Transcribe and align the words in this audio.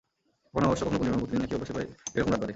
কখনো 0.49 0.65
অমাবস্যা, 0.67 0.85
কখনো 0.85 0.97
পূর্ণিমা, 1.01 1.19
প্রতিদিন 1.21 1.43
একই 1.45 1.55
অভ্যাসে 1.57 1.73
প্রায় 1.75 1.87
একই 2.13 2.17
রকম 2.21 2.29
রাত 2.33 2.39
বাড়ে। 2.41 2.49